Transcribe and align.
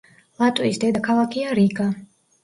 ლატვიის 0.43 0.79
დედაქალაქია 0.83 1.51
რიგა. 1.59 1.85